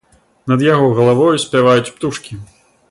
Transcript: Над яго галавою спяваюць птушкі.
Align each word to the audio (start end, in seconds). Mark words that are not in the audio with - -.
Над 0.51 0.63
яго 0.67 0.87
галавою 1.01 1.35
спяваюць 1.45 1.93
птушкі. 1.95 2.45